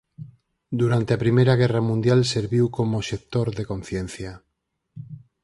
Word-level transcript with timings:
Durante 0.81 1.11
a 1.13 1.21
primeira 1.23 1.53
guerra 1.61 1.81
mundial 1.89 2.19
serviu 2.35 2.65
como 2.77 2.97
obxector 3.01 3.47
de 3.57 3.67
conciencia. 3.71 4.31